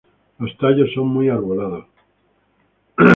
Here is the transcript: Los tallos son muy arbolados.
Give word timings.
Los 0.39 0.57
tallos 0.57 0.91
son 0.95 1.09
muy 1.09 1.29
arbolados. 1.29 1.85